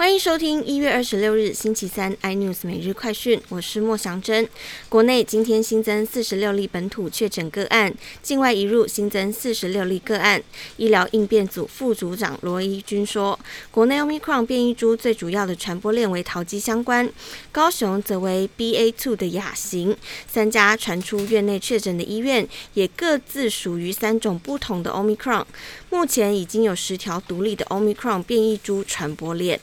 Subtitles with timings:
[0.00, 4.48] 欢迎收听一月二十六日星期三 iNews 每日快讯，我是莫祥珍。
[4.88, 10.42] 国内今天新增四十六例本土确诊个案，境外移入新增四十六例个案。
[10.78, 13.38] 医疗应变组副组长罗一军说，
[13.70, 17.06] 国内 Omicron 变异株最主要的传播链为桃机相关，
[17.52, 19.94] 高雄则为 BA.2 的亚型。
[20.26, 25.44] 三家传出院内确诊的医院也各自属于三种不同的 Omicron，
[25.90, 29.60] 目前已经有十条独立的 Omicron 变异株传播链。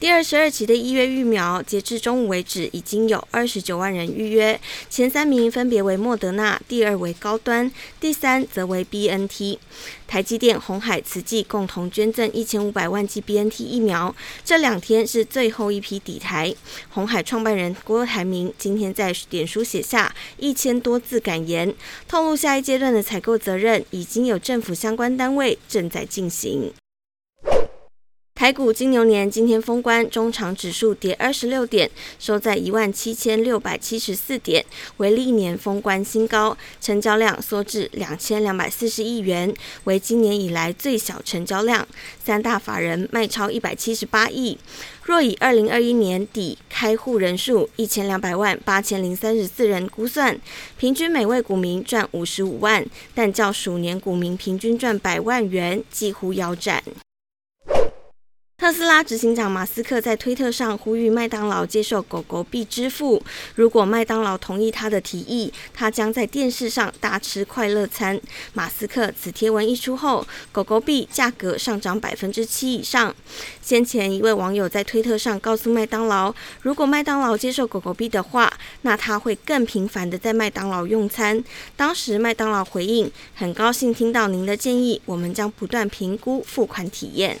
[0.00, 4.58] 第二十二期的一月疫苗，截至中午为止，已经有二十九万人预约。
[4.88, 9.58] 前三名分别为莫德纳，第二为高端，第三则为 B N T。
[10.06, 14.16] 台积电、红海、慈济共同捐赠一千五百万剂 B N T 疫苗。
[14.42, 16.54] 这两天是最后一批抵台。
[16.88, 21.74] 红海创办人郭台铭今天在点书写下一千多字感言，
[22.08, 26.72] 透露下一阶段的采购责任已经有政府相关单位正在进行。
[28.40, 34.64] 台股金牛年今天封关，中场指数跌二十六点，收在一万七千六百七十四点，
[34.96, 39.52] 为历年封关新高，成交量缩至两千两百四十亿元，
[39.84, 41.86] 为今年以来最小成交量。
[42.24, 44.56] 三大法人卖超一百七十八亿。
[45.02, 50.40] 若以二零二一年底开户人数一千两百万八千零三十四人估算，
[50.78, 56.82] 平均每位股民赚五十五万，但较鼠年股民平均赚百万元几乎腰斩。
[58.70, 63.20] 特斯拉执行长马斯克在推特上呼吁麦当劳接受狗狗币支付。
[63.56, 68.20] 如果麦当劳同意他的提议，他将在电视上大吃快乐餐。
[68.52, 73.12] 马斯克此贴文一出后，狗狗币价格上涨百分之七以上。
[73.60, 76.32] 先前一位网友在推特上告诉麦当劳，
[76.62, 81.42] 如果麦当劳接受狗狗币的话，那他会更频繁的在麦当劳用餐。
[81.74, 87.40] 当时麦当劳回应：很高兴听到您的建议，我们将不断评估付款体验。